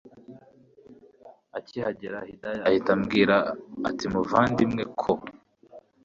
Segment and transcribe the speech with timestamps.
[1.57, 3.35] akihagera Hidaya ahita ambwira
[3.89, 4.63] atimuvandi
[5.01, 5.13] ko